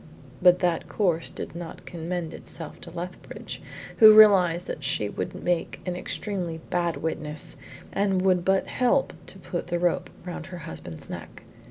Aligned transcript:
But 0.41 0.57
that 0.61 0.89
course 0.89 1.29
did 1.29 1.53
not 1.55 1.85
commend 1.85 2.33
itself 2.33 2.81
to 2.81 2.89
Lethbridge, 2.89 3.61
who 3.97 4.15
realised 4.15 4.65
that 4.65 4.83
she 4.83 5.09
would 5.09 5.43
make 5.43 5.79
an 5.85 5.95
extremely 5.95 6.57
bad 6.71 6.97
witness 6.97 7.55
and 7.93 8.23
would 8.23 8.43
but 8.43 8.65
help 8.65 9.13
to 9.27 9.37
put 9.37 9.67
the 9.67 9.77
rope 9.77 10.09
round 10.25 10.47
her 10.47 10.57
husband's 10.65 11.07
neck. 11.07 11.45